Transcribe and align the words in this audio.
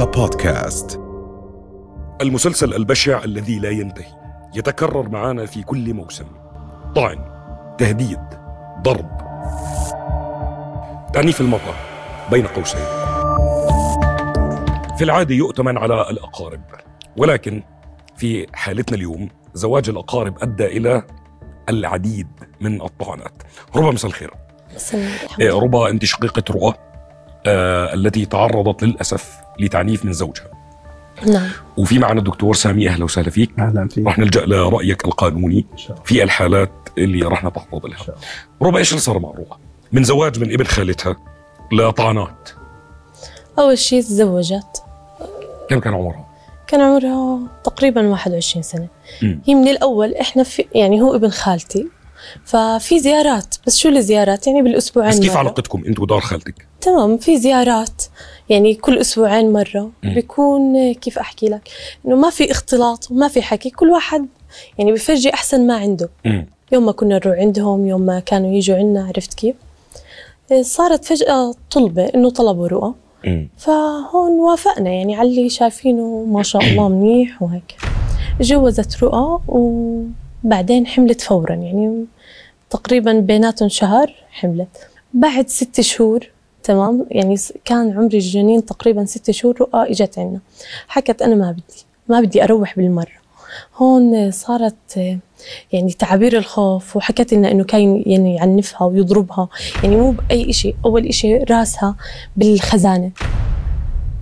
رؤيا 0.00 0.12
بودكاست 0.12 1.00
المسلسل 2.20 2.74
البشع 2.74 3.24
الذي 3.24 3.58
لا 3.58 3.70
ينتهي. 3.70 4.12
يتكرر 4.54 5.08
معنا 5.08 5.46
في 5.46 5.62
كل 5.62 5.94
موسم. 5.94 6.24
طعن 6.96 7.18
تهديد 7.78 8.20
ضرب. 8.82 9.10
تعنيف 11.12 11.40
المرأة 11.40 11.74
بين 12.30 12.46
قوسين. 12.46 12.80
في 14.98 15.04
العادة 15.04 15.34
يؤتمن 15.34 15.78
على 15.78 16.10
الأقارب. 16.10 16.62
ولكن 17.16 17.62
في 18.16 18.46
حالتنا 18.54 18.96
اليوم 18.96 19.28
زواج 19.54 19.88
الأقارب 19.88 20.42
أدى 20.42 20.66
إلى 20.66 21.02
العديد 21.68 22.28
من 22.60 22.82
الطعنات. 22.82 23.42
ربا 23.76 23.90
مساء 23.90 24.10
الخير. 24.10 24.34
إيه، 25.40 25.60
ربا 25.60 25.90
أنت 25.90 26.04
شقيقة 26.04 26.44
رؤى. 26.50 26.74
آه 27.46 27.94
التي 27.94 28.26
تعرضت 28.26 28.82
للأسف 28.82 29.36
لتعنيف 29.60 30.04
من 30.04 30.12
زوجها. 30.12 30.46
نعم. 31.26 31.48
وفي 31.76 31.98
معنا 31.98 32.18
الدكتور 32.18 32.54
سامي 32.54 32.88
أهلا 32.88 33.04
وسهلا 33.04 33.30
فيك. 33.30 33.50
أهلا 33.58 33.88
فيك. 33.88 34.06
رح 34.06 34.18
نلجأ 34.18 34.46
لرأيك 34.46 35.04
القانوني 35.04 35.66
إن 35.72 35.78
شاء 35.78 35.90
الله. 35.92 36.02
في 36.04 36.22
الحالات 36.22 36.70
اللي 36.98 37.22
رح 37.22 37.44
نتعرض 37.44 37.86
لها. 37.86 37.96
شاء 37.96 38.16
الله. 38.16 38.68
ربا 38.68 38.78
إيش 38.78 38.90
اللي 38.90 39.00
صار 39.00 39.18
مع 39.18 39.28
ربا؟ 39.28 39.56
من 39.92 40.04
زواج 40.04 40.40
من 40.40 40.52
ابن 40.52 40.64
خالتها 40.64 41.16
لطعنات 41.72 42.50
أول 43.58 43.78
شيء 43.78 44.02
تزوجت. 44.02 44.82
كم 45.70 45.80
كان 45.80 45.94
عمرها؟ 45.94 46.26
كان 46.66 46.80
عمرها 46.80 47.40
تقريبا 47.64 48.08
21 48.08 48.62
سنة. 48.62 48.88
مم. 49.22 49.40
هي 49.46 49.54
من 49.54 49.68
الأول 49.68 50.14
إحنا 50.14 50.42
في 50.42 50.64
يعني 50.74 51.00
هو 51.02 51.14
ابن 51.14 51.28
خالتي. 51.28 51.88
ففي 52.44 52.98
زيارات. 52.98 53.54
بس 53.66 53.76
شو 53.76 53.88
الزيارات؟ 53.88 54.46
يعني 54.46 54.62
بالأسبوعين 54.62 55.10
بس 55.10 55.20
كيف 55.20 55.32
مرة. 55.32 55.38
علاقتكم 55.38 55.82
انت 55.86 56.00
ودار 56.00 56.20
خالتك؟ 56.20 56.66
تمام 56.80 57.16
في 57.16 57.38
زيارات. 57.38 58.02
يعني 58.48 58.74
كل 58.74 58.98
أسبوعين 58.98 59.52
مرة. 59.52 59.90
مم. 60.02 60.14
بيكون 60.14 60.92
كيف 60.92 61.18
أحكي 61.18 61.46
لك؟ 61.46 61.68
إنه 62.06 62.16
ما 62.16 62.30
في 62.30 62.50
اختلاط 62.50 63.10
وما 63.10 63.28
في 63.28 63.42
حكي. 63.42 63.70
كل 63.70 63.90
واحد 63.90 64.26
يعني 64.78 64.92
بفرجي 64.92 65.34
أحسن 65.34 65.66
ما 65.66 65.76
عنده. 65.76 66.10
مم. 66.24 66.46
يوم 66.72 66.86
ما 66.86 66.92
كنا 66.92 67.14
نروح 67.14 67.38
عندهم 67.38 67.86
يوم 67.86 68.00
ما 68.00 68.20
كانوا 68.20 68.54
يجوا 68.54 68.76
عنا 68.76 69.06
عرفت 69.06 69.34
كيف؟ 69.34 69.56
إيه، 70.52 70.62
صارت 70.62 71.04
فجأة 71.04 71.54
طلبة 71.70 72.04
إنه 72.04 72.30
طلبوا 72.30 72.68
رؤى. 72.68 72.94
فهون 73.56 74.32
وافقنا. 74.32 74.90
يعني 74.90 75.16
على 75.16 75.28
اللي 75.28 75.48
شايفينه 75.48 76.24
ما 76.28 76.42
شاء 76.42 76.62
الله 76.62 76.88
منيح 76.88 77.42
وهيك. 77.42 77.76
جوزت 78.40 79.02
رؤى 79.02 79.40
وبعدين 80.44 80.86
حملت 80.86 81.20
فورا 81.20 81.54
يعني 81.54 82.04
تقريبا 82.70 83.12
بيناتهم 83.12 83.68
شهر 83.68 84.14
حملت. 84.30 84.88
بعد 85.14 85.48
ست 85.48 85.80
شهور 85.80 86.28
تمام؟ 86.62 87.06
يعني 87.10 87.36
كان 87.64 87.92
عمري 87.98 88.18
الجنين 88.18 88.64
تقريبا 88.64 89.04
ست 89.04 89.30
شهور 89.30 89.60
رؤى 89.60 89.90
إجت 89.90 90.18
عنا. 90.18 90.40
حكت 90.88 91.22
أنا 91.22 91.34
ما 91.34 91.50
بدي 91.50 91.84
ما 92.08 92.20
بدي 92.20 92.44
أروح 92.44 92.76
بالمرة. 92.76 93.20
هون 93.76 94.30
صارت 94.30 94.96
يعني 95.72 95.92
تعابير 95.98 96.38
الخوف 96.38 96.96
وحكت 96.96 97.34
لنا 97.34 97.50
إنه 97.50 97.64
كان 97.64 98.02
يعني 98.06 98.34
يعنفها 98.34 98.86
ويضربها. 98.86 99.48
يعني 99.82 99.96
مو 99.96 100.10
بأي 100.10 100.52
شيء 100.52 100.76
أول 100.84 101.14
شيء 101.14 101.52
راسها 101.52 101.96
بالخزانة 102.36 103.10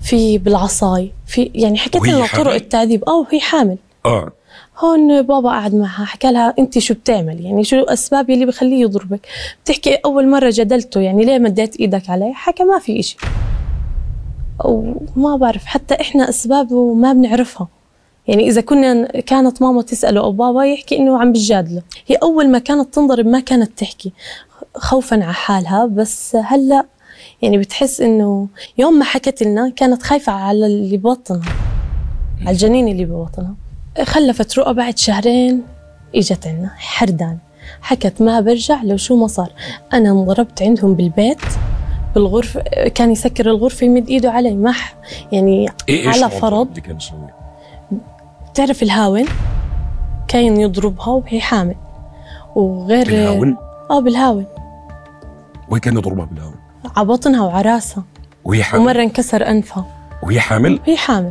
في 0.03 0.39
بالعصاي 0.39 1.13
في 1.27 1.51
يعني 1.55 1.79
حكت 1.79 1.97
وهي 1.97 2.13
لنا؟ 2.13 2.27
طرق 2.27 2.55
التعذيب. 2.55 3.05
آه 3.05 3.19
وهي 3.19 3.41
حامل. 3.41 3.79
آه. 4.07 4.33
هون 4.79 5.23
بابا 5.23 5.51
قعد 5.51 5.75
معها 5.75 6.05
حكى 6.05 6.33
لها 6.33 6.55
أنت 6.59 6.79
شو 6.79 6.95
بتعمل 6.95 7.45
يعني 7.45 7.65
شو 7.65 7.77
الأسباب 7.77 8.31
اللي 8.31 8.47
بخليه 8.47 8.81
يضربك؟ 8.81 9.27
بتحكي 9.65 9.95
أول 9.95 10.29
مرة 10.29 10.51
جدلته 10.55 11.01
يعني 11.01 11.25
ليه 11.25 11.39
مديت 11.39 11.77
إيدك 11.77 12.11
علي 12.11 12.33
حكى 12.35 12.65
ما 12.65 12.79
في 12.79 13.01
إشي. 13.01 13.17
وما 14.65 15.37
بعرف 15.37 15.65
حتى 15.65 15.95
إحنا 16.01 16.29
اسبابه 16.29 16.95
ما 16.95 17.13
بنعرفها. 17.13 17.69
يعني 18.29 18.49
إذا 18.49 18.61
كنا 18.61 19.07
كانت 19.21 19.63
ماما 19.63 19.83
تسأله 19.83 20.21
أو 20.21 20.33
بابا 20.33 20.65
يحكي 20.65 20.97
إنه 20.97 21.21
عم 21.21 21.33
بتجادله. 21.33 21.83
هي 22.07 22.17
أول 22.17 22.49
ما 22.49 22.59
كانت 22.59 22.95
تنضرب 22.95 23.27
ما 23.27 23.41
كانت 23.41 23.79
تحكي. 23.79 24.13
خوفا 24.77 25.25
على 25.25 25.35
حالها 25.35 25.87
بس 25.87 26.37
هلأ 26.37 26.85
يعني 27.43 27.59
بتحس 27.59 28.01
إنه 28.01 28.49
يوم 28.79 28.99
ما 28.99 29.05
حكت 29.05 29.43
لنا 29.43 29.69
كانت 29.69 30.03
خايفة 30.03 30.33
على 30.33 30.67
اللي 30.67 30.97
ببطنها 30.97 31.53
على 32.41 32.51
الجنين 32.51 32.89
اللي 32.89 33.05
ببطنها 33.05 33.55
خلفت 34.03 34.59
رؤى 34.59 34.75
بعد 34.75 34.99
شهرين 34.99 35.63
إجت 36.15 36.47
عنا 36.47 36.71
حردان. 36.77 37.39
حكت 37.83 38.23
ما 38.23 38.41
برجع 38.41 38.83
لو 38.83 38.97
شو 38.97 39.17
ما 39.17 39.27
صار. 39.27 39.53
أنا 39.93 40.11
انضربت 40.11 40.63
عندهم 40.63 40.95
بالبيت 40.95 41.41
بالغرفة 42.15 42.63
كان 42.95 43.13
يسكر 43.13 43.51
الغرفة 43.51 43.87
يمد 43.87 44.09
إيده 44.09 44.31
علي. 44.31 44.55
ما 44.55 44.75
يعني 45.33 45.69
إيش 45.89 46.07
على 46.07 46.31
فرض. 46.31 46.69
اللي 46.69 46.81
كان 46.81 46.97
يسوي 46.97 47.29
بتعرف 48.51 48.83
الهاون؟ 48.83 49.25
كان 50.29 50.61
يضربها 50.61 51.09
وهي 51.09 51.41
حامل. 51.41 51.77
وغير 52.57 53.07
بالهاون؟ 53.07 53.57
آه 53.91 54.01
بالهاون. 54.01 54.47
وهي 55.69 55.81
كان 55.81 55.97
يضربها 55.97 56.25
بالهاون؟ 56.25 56.55
على 56.97 57.07
بطنها 57.07 57.47
وعلى 57.47 57.71
راسها. 57.71 58.05
وهي 58.45 58.63
حامل؟ 58.63 58.83
ومرة 58.83 59.03
انكسر 59.03 59.51
أنفها. 59.51 59.85
وهي 60.23 60.41
حامل؟ 60.41 60.81
وهي 60.87 60.97
حامل. 60.97 61.31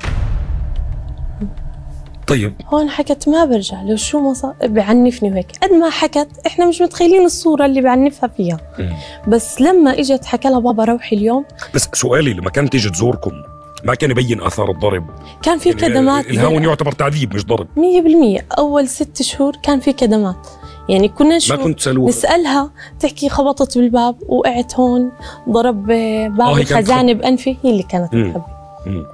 طيب. 2.27 2.53
هون 2.67 2.89
حكت 2.89 3.29
ما 3.29 3.45
برجع 3.45 3.81
لو 3.81 3.95
شو 3.95 4.19
ما 4.19 4.33
صار 4.33 4.53
بعنفني 4.63 5.31
وهيك 5.31 5.47
قد 5.63 5.71
ما 5.71 5.89
حكت 5.89 6.27
إحنا 6.47 6.65
مش 6.65 6.81
متخيلين 6.81 7.25
الصورة 7.25 7.65
اللي 7.65 7.81
بعنفها 7.81 8.29
فيها. 8.37 8.57
مم. 8.79 8.93
بس 9.27 9.61
لما 9.61 9.99
إجت 9.99 10.25
حكى 10.25 10.49
لها 10.49 10.59
بابا 10.59 10.83
روحي 10.83 11.15
اليوم. 11.15 11.45
بس 11.73 11.89
سؤالي 11.93 12.33
لما 12.33 12.49
كانت 12.49 12.71
تيجي 12.71 12.89
تزوركم 12.89 13.31
ما 13.83 13.95
كان 13.95 14.11
يبين 14.11 14.41
آثار 14.41 14.71
الضرب؟ 14.71 15.05
كان 15.43 15.57
في 15.57 15.69
يعني 15.69 15.81
كدمات. 15.81 16.25
الهاون 16.25 16.63
يعتبر 16.63 16.91
تعذيب 16.91 17.35
مش 17.35 17.45
ضرب. 17.45 17.67
مية 17.77 18.01
بالمية. 18.01 18.45
أول 18.57 18.87
ست 18.87 19.21
شهور 19.21 19.55
كان 19.63 19.79
في 19.79 19.93
كدمات. 19.93 20.47
يعني 20.89 21.09
كنا 21.09 21.29
ما 21.29 21.35
نشوف 21.37 21.59
كنت 21.59 21.77
تسألوها؟ 21.79 22.09
نسألها 22.09 22.71
تحكي 22.99 23.29
خبطت 23.29 23.77
بالباب 23.77 24.15
وقعت 24.29 24.75
هون 24.75 25.11
ضرب 25.49 25.91
آه، 25.91 26.27
باب 26.27 26.57
الخزانة 26.57 27.13
بأنفي 27.13 27.57
هي 27.63 27.71
اللي 27.71 27.83
كانت. 27.83 28.11
تخبي. 28.11 28.41
مم. 28.85 29.05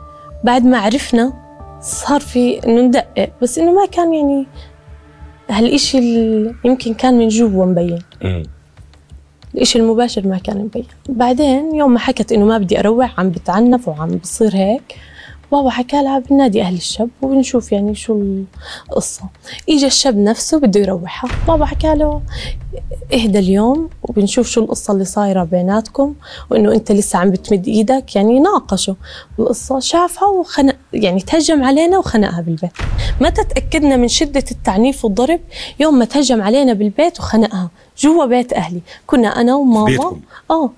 بعد 0.44 0.66
ما 0.66 0.78
عرفنا 0.78 1.43
صار 1.84 2.22
في 2.22 2.68
إنه 2.68 2.82
ندقق. 2.82 3.30
بس 3.42 3.60
إنه 3.60 3.72
ما 3.72 3.86
كان 3.86 4.14
يعني 4.14 4.48
هالإشي 5.50 5.98
اللي 5.98 6.56
يمكن 6.66 6.94
كان 6.94 7.18
من 7.18 7.28
جوا 7.28 7.66
مبين. 7.66 8.00
الإشي 9.56 9.80
المباشر 9.80 10.28
ما 10.28 10.38
كان 10.38 10.58
مبين. 10.58 10.86
بعدين 11.10 11.76
يوم 11.76 11.94
ما 11.94 12.00
حكت 12.00 12.32
إنه 12.32 12.46
ما 12.46 12.58
بدي 12.58 12.80
أروح 12.80 13.20
عم 13.20 13.30
بتعنف 13.30 13.88
وعم 13.88 14.10
بصير 14.10 14.56
هيك 14.56 14.96
بابا 15.54 15.70
حكى 15.70 16.04
لها 16.04 16.20
بالنادي 16.20 16.62
أهل 16.62 16.76
الشاب 16.76 17.10
وبنشوف 17.22 17.72
يعني 17.72 17.96
شو 17.96 18.44
القصة. 18.90 19.24
إجا 19.70 19.88
الشاب 19.88 20.18
نفسه 20.18 20.60
بده 20.60 20.80
يروحها. 20.80 21.30
بابا 21.48 21.66
حكى 21.66 21.96
له 21.96 22.22
إهدى 23.14 23.40
اليوم 23.40 23.90
وبنشوف 24.04 24.48
شو 24.48 24.62
القصة 24.62 24.94
اللي 24.94 25.06
صايرة 25.06 25.44
بيناتكم 25.44 26.16
وإنه 26.50 26.74
أنت 26.74 26.92
لسه 26.92 27.20
عم 27.20 27.32
بتمد 27.32 27.68
إيدك. 27.68 28.16
يعني 28.16 28.40
ناقشوا 28.40 28.96
القصة 29.40 29.80
شافها 29.80 30.28
وخنق 30.28 30.76
يعني 30.94 31.22
تهجم 31.22 31.64
علينا 31.64 31.98
وخنقها 31.98 32.42
بالبيت. 32.42 32.72
متى 33.22 33.44
تأكدنا 33.44 33.96
من 33.96 34.08
شدة 34.08 34.44
التعنيف 34.52 35.06
والضرب؟ 35.06 35.40
يوم 35.80 36.00
ما 36.00 36.06
تهجم 36.06 36.42
علينا 36.42 36.74
بالبيت 36.74 37.20
وخنقها. 37.20 37.70
جوا 37.98 38.26
بيت 38.26 38.54
أهلي. 38.54 38.82
كنا 39.08 39.42
أنا 39.42 39.56
وماما. 39.56 39.86
بيتكم. 39.86 40.22
آه. 40.52 40.70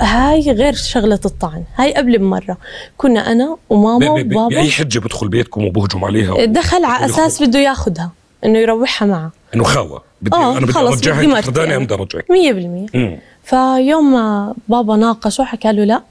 هاي 0.00 0.50
غير 0.52 0.74
شغلة 0.74 1.20
الطعن. 1.24 1.64
هاي 1.76 1.94
قبل 1.94 2.18
بمرة. 2.18 2.56
كنا 2.96 3.32
أنا 3.32 3.54
ب- 3.54 3.72
وماما 3.72 3.98
ب- 4.22 4.28
ب- 4.28 4.32
وبابا. 4.36 4.48
بأي 4.48 4.70
حجة 4.70 4.98
بدخل 4.98 5.28
بيتكم 5.28 5.64
وبهجم 5.64 6.04
عليها؟ 6.04 6.44
دخل 6.44 6.84
على 6.84 7.06
أساس 7.06 7.42
بده 7.42 7.58
ياخدها 7.58 8.10
إنه 8.44 8.58
يروحها 8.58 9.08
معه. 9.08 9.30
إنه 9.54 9.64
خاوة. 9.64 10.02
بدي 10.22 10.36
آه، 10.36 10.50
أنا 10.58 10.66
بدي 10.66 10.72
خداني 10.72 11.66
أنا. 11.68 11.76
ام 11.76 11.84
بدي 11.84 11.94
ارجعك 11.94 12.30
مية 12.30 12.52
بالمية. 12.52 12.86
مم. 12.94 13.18
فيوم 13.44 14.12
ما 14.12 14.54
بابا 14.68 14.96
ناقشه 14.96 15.44
حكى 15.44 15.72
له 15.72 15.84
لا. 15.84 16.02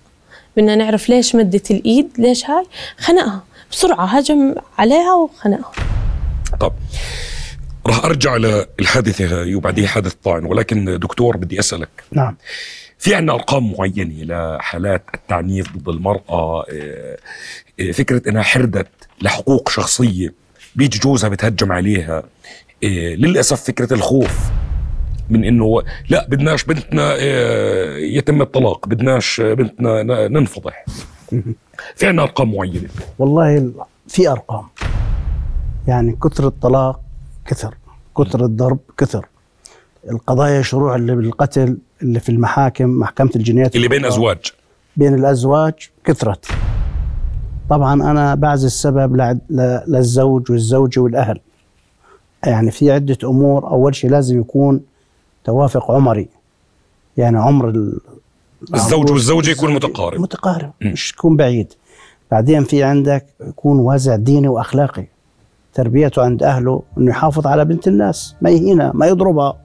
بدنا 0.57 0.75
نعرف 0.75 1.09
ليش 1.09 1.35
مدت 1.35 1.71
الإيد 1.71 2.09
ليش 2.17 2.45
هاي. 2.49 2.65
خنقها 2.99 3.43
بسرعة 3.71 4.05
هجم 4.05 4.55
عليها 4.77 5.13
وخنقها. 5.13 5.71
طب. 6.59 6.71
راح 7.89 8.05
أرجع 8.05 8.35
للحادثة 8.35 9.41
هاي 9.41 9.55
وبعديها 9.55 9.87
حادث 9.87 10.13
طعن 10.13 10.45
ولكن 10.45 10.99
دكتور 10.99 11.37
بدي 11.37 11.59
أسألك. 11.59 11.89
نعم. 12.11 12.35
في 12.97 13.15
عندنا 13.15 13.33
أرقام 13.33 13.73
معينة 13.77 14.23
لحالات 14.57 15.03
التعنيف 15.13 15.77
ضد 15.77 15.89
المرأة 15.89 16.21
آه، 16.71 17.17
آه، 17.79 17.91
فكرة 17.91 18.29
إنها 18.29 18.41
حردت 18.43 18.87
لحقوق 19.21 19.69
شخصية 19.69 20.33
بيجي 20.75 20.99
جوزها 20.99 21.29
بتهجم 21.29 21.71
عليها 21.71 22.23
آه، 22.83 23.15
للأسف 23.15 23.63
فكرة 23.63 23.93
الخوف 23.93 24.39
من 25.29 25.43
إنه 25.43 25.81
لا 26.09 26.27
بدناش 26.29 26.63
بنتنا 26.63 27.15
يتم 27.97 28.41
الطلاق 28.41 28.87
بدناش 28.87 29.41
بنتنا 29.41 30.03
ننفضح. 30.27 30.85
في 31.95 32.07
عندنا 32.07 32.23
أرقام 32.23 32.55
معينة؟ 32.55 32.89
والله 33.19 33.57
ال- 33.57 33.73
في 34.07 34.29
أرقام. 34.29 34.63
يعني 35.87 36.17
كثر 36.23 36.47
الطلاق 36.47 36.99
كثر. 37.47 37.75
كثر 38.23 38.45
الضرب 38.45 38.79
كثر. 38.97 39.25
القضايا 40.09 40.61
شروع 40.61 40.95
اللي 40.95 41.15
بالقتل 41.15 41.77
اللي 42.01 42.19
في 42.19 42.29
المحاكم 42.29 42.89
محكمة 42.89 43.31
الجنايات 43.35 43.75
اللي 43.75 43.87
بين 43.87 44.05
أزواج. 44.05 44.37
بين 44.97 45.13
الأزواج 45.13 45.73
كثرت. 46.03 46.45
طبعا 47.69 47.93
أنا 47.93 48.35
بعزي 48.35 48.67
السبب 48.67 49.39
للزوج 49.87 50.51
والزوجة 50.51 50.99
والأهل. 50.99 51.39
يعني 52.45 52.71
في 52.71 52.91
عدة 52.91 53.17
أمور 53.23 53.67
أول 53.67 53.95
شيء 53.95 54.09
لازم 54.09 54.39
يكون 54.39 54.81
توافق 55.43 55.91
عمري. 55.91 56.27
يعني 57.17 57.37
عمر 57.37 57.69
ال- 57.69 57.99
الزوج 58.73 59.11
والزوجة 59.11 59.51
يكون 59.51 59.73
متقارب. 59.73 60.21
متقارب. 60.21 60.71
مش 60.81 61.11
يكون 61.11 61.37
بعيد. 61.37 61.73
بعدين 62.31 62.63
في 62.63 62.83
عندك 62.83 63.25
يكون 63.47 63.79
وازع 63.79 64.15
ديني 64.15 64.47
وأخلاقي. 64.47 65.05
تربيته 65.73 66.23
عند 66.23 66.43
أهله 66.43 66.83
إنه 66.97 67.09
يحافظ 67.09 67.47
على 67.47 67.65
بنت 67.65 67.87
الناس 67.87 68.35
ما 68.41 68.49
يهينها 68.49 68.91
ما 68.95 69.07
يضربها. 69.07 69.57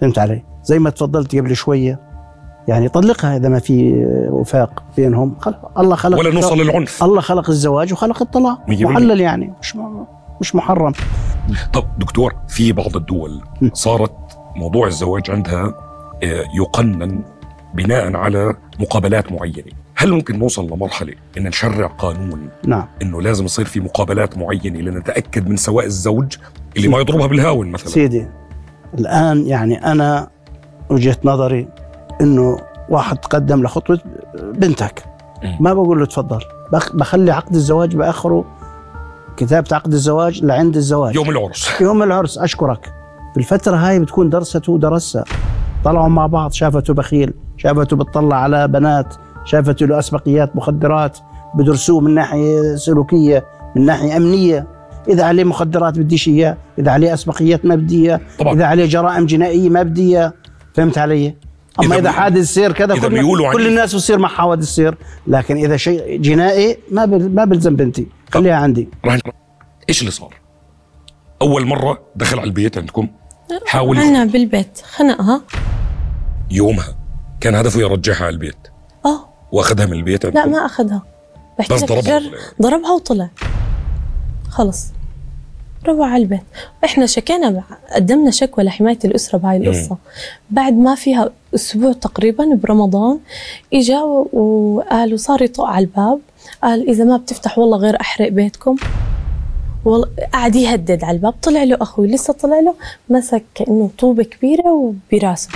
فهمت 0.00 0.18
علي؟ 0.18 0.42
زي 0.64 0.78
ما 0.78 0.90
تفضلت 0.90 1.36
قبل 1.36 1.56
شوية. 1.56 2.00
يعني 2.68 2.88
طلقها 2.88 3.36
إذا 3.36 3.48
ما 3.48 3.58
في 3.58 4.04
وفاق 4.30 4.82
بينهم. 4.96 5.36
خلق 5.38 5.78
الله 5.78 5.96
خلق 5.96 6.18
ولا 6.18 6.34
نوصل 6.34 6.58
للعنف. 6.58 7.04
الله 7.04 7.20
خلق 7.20 7.50
الزواج 7.50 7.92
وخلق 7.92 8.22
الطلاق. 8.22 8.58
محلل 8.68 9.20
يعني 9.20 9.52
مش 9.60 9.76
مش 10.40 10.54
محرم. 10.54 10.92
طب 11.72 11.84
دكتور 11.98 12.34
في 12.48 12.72
بعض 12.72 12.96
الدول. 12.96 13.40
صارت 13.72 14.12
موضوع 14.56 14.86
الزواج 14.86 15.30
عندها 15.30 15.74
آه، 16.22 16.44
يقنن 16.54 17.22
بناء 17.74 18.16
على 18.16 18.54
مقابلات 18.80 19.32
معينة. 19.32 19.72
هل 20.04 20.12
ممكن 20.12 20.38
نوصل 20.38 20.66
لمرحلة 20.66 21.14
أن 21.38 21.42
نشرع 21.42 21.86
قانون؟ 21.86 22.48
نعم. 22.66 22.86
أنه 23.02 23.22
لازم 23.22 23.44
يصير 23.44 23.64
في 23.64 23.80
مقابلات 23.80 24.38
معينة 24.38 24.80
لنتأكد 24.80 25.48
من 25.48 25.56
سواء 25.56 25.84
الزوج 25.86 26.36
اللي 26.76 26.88
ما 26.88 26.98
يضربها 26.98 27.26
بالهاون 27.26 27.70
مثلا. 27.70 27.88
سيدي 27.88 28.26
الآن 28.98 29.46
يعني 29.46 29.92
أنا 29.92 30.28
وجهة 30.90 31.16
نظري 31.24 31.68
إنه 32.20 32.56
واحد 32.88 33.16
تقدم 33.16 33.62
لخطوة 33.62 33.98
بنتك. 34.54 35.04
ما 35.60 35.74
بقول 35.74 35.98
له 36.00 36.06
تفضل. 36.06 36.40
بخ- 36.72 36.96
بخلي 36.96 37.30
عقد 37.30 37.54
الزواج 37.54 37.96
بآخره. 37.96 38.44
كتابة 39.36 39.68
عقد 39.72 39.92
الزواج 39.92 40.44
لعند 40.44 40.76
الزواج. 40.76 41.14
يوم 41.14 41.30
العرس. 41.30 41.80
يوم 41.80 42.02
العرس 42.02 42.38
أشكرك. 42.38 42.92
بالفترة 43.36 43.76
هاي 43.76 44.00
بتكون 44.00 44.30
درسته 44.30 44.72
ودرسها. 44.72 45.24
طلعوا 45.84 46.08
مع 46.08 46.26
بعض 46.26 46.52
شافته 46.52 46.94
بخيل 46.94 47.32
شافته 47.56 47.96
بتطلع 47.96 48.36
على 48.36 48.68
بنات. 48.68 49.14
شافته 49.44 49.86
له 49.86 49.98
أسبقيات 49.98 50.56
مخدرات 50.56 51.18
بدرسوه 51.54 52.00
من 52.00 52.14
ناحية 52.14 52.76
سلوكية 52.76 53.44
من 53.76 53.86
ناحية 53.86 54.16
أمنية. 54.16 54.66
إذا 55.08 55.24
عليه 55.24 55.44
مخدرات 55.44 55.98
بديش 55.98 56.28
إياه 56.28 56.56
إذا 56.78 56.90
عليه 56.90 57.14
أسبقيات 57.14 57.64
ما 57.64 57.74
بدي 57.74 58.06
إياه 58.06 58.20
طبعا. 58.38 58.54
إذا 58.54 58.64
عليه 58.64 58.86
جرائم 58.86 59.26
جنائية 59.26 59.68
ما 59.68 59.82
بدي 59.82 60.02
إياه. 60.16 60.32
فهمت 60.74 60.98
علي؟ 60.98 61.34
أما 61.80 61.86
إذا 61.86 61.94
إذا, 61.94 62.10
بي- 62.10 62.16
حادث 62.16 62.44
سير 62.44 62.72
كذا 62.72 62.94
إذا 62.94 63.08
كل, 63.08 63.14
بيقولوا 63.14 63.52
كل. 63.52 63.66
الناس 63.66 63.94
بصير 63.94 64.18
مع 64.18 64.28
حوادث 64.28 64.64
سير 64.64 64.94
لكن 65.26 65.56
إذا 65.56 65.76
شيء 65.76 66.20
جنائي 66.20 66.76
ما 66.90 67.06
ما 67.06 67.44
بلزم 67.44 67.76
بنتي. 67.76 68.06
خليها 68.30 68.54
عندي. 68.56 68.88
راح 69.04 69.18
إيش 69.88 70.00
اللي 70.00 70.10
صار؟ 70.10 70.34
أول 71.42 71.66
مرة 71.66 71.98
دخل 72.16 72.38
على 72.38 72.46
البيت 72.46 72.78
عندكم؟ 72.78 73.08
حاول 73.66 73.98
عنا 73.98 74.24
بالبيت 74.24 74.80
خنقها. 74.96 75.42
يومها 76.50 76.96
كان 77.40 77.54
هدفه 77.54 77.80
يرجعها 77.80 78.24
على 78.24 78.28
البيت. 78.34 78.56
واخذها 79.54 79.86
من 79.86 79.92
البيت 79.92 80.26
لا 80.26 80.40
عندكم؟ 80.40 80.58
ما 80.58 80.66
اخذها 80.66 81.02
بحكي 81.58 81.74
بس 81.74 81.82
لك 81.82 81.88
ضربها 81.88 82.18
جر 82.18 82.24
إيه؟ 82.24 82.40
ضربها 82.62 82.92
وطلع. 82.92 83.28
خلص. 84.48 84.86
روح 85.86 86.08
على 86.08 86.22
البيت. 86.22 86.40
إحنا 86.84 87.06
شكينا 87.06 87.62
قدمنا 87.94 88.30
شكوى 88.30 88.64
لحماية 88.64 88.98
الأسرة 89.04 89.38
بهاي 89.38 89.56
القصة. 89.56 89.96
بعد 90.50 90.72
ما 90.72 90.94
فيها 90.94 91.30
أسبوع 91.54 91.92
تقريبا 91.92 92.54
برمضان 92.54 93.18
إجا 93.74 94.00
وقال 94.00 95.14
وصار 95.14 95.42
يطق 95.42 95.64
على 95.64 95.84
الباب. 95.84 96.18
قال 96.62 96.88
إذا 96.88 97.04
ما 97.04 97.16
بتفتح 97.16 97.58
والله 97.58 97.78
غير 97.78 98.00
أحرق 98.00 98.28
بيتكم. 98.28 98.76
والله 99.84 100.08
قعد 100.32 100.56
يهدد 100.56 101.04
على 101.04 101.16
الباب. 101.16 101.34
طلع 101.42 101.62
له 101.62 101.76
أخوي. 101.80 102.06
لسه 102.06 102.32
طلع 102.32 102.60
له. 102.60 102.74
مسك 103.08 103.44
كانه 103.54 103.90
طوبة 103.98 104.24
كبيرة 104.24 104.94
وبراسه. 105.12 105.48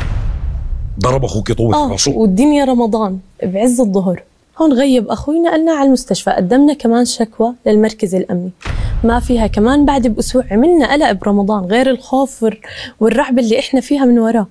ضرب 1.01 1.25
أخوك 1.25 1.53
طوبه 1.53 1.77
آه 1.77 1.91
راسه. 1.93 2.13
والدنيا 2.13 2.65
رمضان 2.65 3.19
بعز 3.43 3.81
الظهر. 3.81 4.23
هون 4.61 4.73
غيب 4.73 5.09
أخوي 5.09 5.39
نقلنا 5.41 5.73
على 5.73 5.87
المستشفى 5.87 6.31
قدمنا 6.31 6.75
كمان 6.75 7.05
شكوى 7.05 7.55
للمركز 7.67 8.15
الأمني. 8.15 8.51
ما 9.05 9.21
فيها 9.21 9.47
كمان 9.47 9.85
بعد 9.85 10.07
بأسبوع 10.07 10.45
عملنا 10.51 10.93
قلق 10.93 11.13
برمضان 11.13 11.65
غير 11.65 11.91
الخوف 11.91 12.45
والر- 12.45 12.61
والرعب 13.01 13.39
اللي 13.39 13.59
إحنا 13.59 13.81
فيها 13.81 14.05
من 14.05 14.19
وراه. 14.19 14.47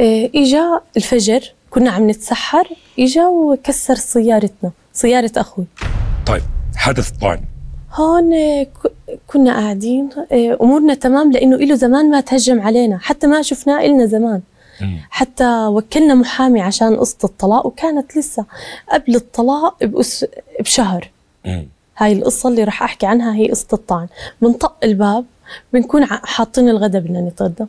إيه، 0.00 0.30
إجا 0.34 0.80
الفجر 0.96 1.52
كنا 1.70 1.90
عم 1.90 2.10
نتسحر 2.10 2.68
إجا 2.98 3.26
وكسر 3.26 3.94
سيارتنا 3.94 4.70
سيارة 4.92 5.32
أخوي. 5.36 5.64
طيب 6.26 6.42
حدث 6.76 7.10
طعن 7.10 7.40
هون 7.94 8.32
آه، 8.32 8.66
كنا 9.26 9.52
قاعدين 9.52 10.08
آه، 10.32 10.58
أمورنا 10.62 10.94
تمام 10.94 11.32
لأنه 11.32 11.56
له 11.56 11.74
زمان 11.74 12.10
ما 12.10 12.20
تهجم 12.20 12.60
علينا. 12.60 12.98
حتى 12.98 13.26
ما 13.26 13.42
شفناه 13.42 13.80
إلنا 13.86 14.06
زمان. 14.06 14.40
حتى 15.10 15.66
وكلنا 15.66 16.14
محامي 16.14 16.60
عشان 16.60 16.96
قصة 16.96 17.18
الطلاق 17.24 17.66
وكانت 17.66 18.16
لسه 18.16 18.44
قبل 18.92 19.14
الطلاق 19.14 19.84
بأس 19.84 20.26
بشهر. 20.60 21.10
هاي 21.96 22.12
القصة 22.12 22.48
اللي 22.48 22.64
رح 22.64 22.82
أحكي 22.82 23.06
عنها 23.06 23.34
هي 23.34 23.50
قصة 23.50 23.68
الطعن. 23.72 24.08
بنطق 24.42 24.76
الباب 24.84 25.24
بنكون 25.72 26.04
حاطين 26.06 26.68
الغدا 26.68 26.98
بدنا 26.98 27.20
نتغدى. 27.20 27.64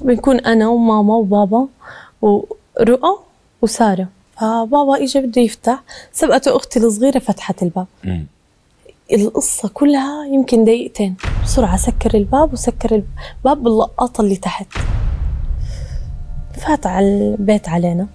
بنكون 0.00 0.40
أنا 0.40 0.68
وماما 0.68 1.14
وبابا 1.14 1.68
ورؤى 2.22 3.18
وسارة. 3.62 4.08
فبابا 4.36 5.04
إجا 5.04 5.20
بده 5.20 5.42
يفتح 5.42 5.82
سبقته 6.12 6.56
أختي 6.56 6.78
الصغيرة 6.78 7.18
فتحت 7.18 7.62
الباب. 7.62 7.86
القصة 9.12 9.68
كلها 9.68 10.26
يمكن 10.26 10.64
دقيقتين. 10.64 11.16
بسرعة 11.44 11.76
سكر 11.76 12.14
الباب 12.14 12.52
وسكر 12.52 12.94
الباب 12.94 13.62
باللقاطة 13.62 14.20
اللي 14.20 14.36
تحت. 14.36 14.66
فات 16.54 16.86
على 16.86 17.06
البيت 17.06 17.68
علينا. 17.68 18.06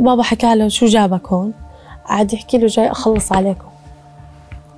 بابا 0.00 0.22
حكى 0.22 0.54
له 0.54 0.68
شو 0.68 0.86
جابك 0.86 1.28
هون؟ 1.32 1.52
قعد 2.06 2.32
يحكي 2.32 2.58
له 2.58 2.66
جاي 2.66 2.90
أخلص 2.90 3.32
عليكم. 3.32 3.66